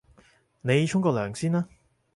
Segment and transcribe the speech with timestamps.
[0.61, 1.69] 你沖個涼先啦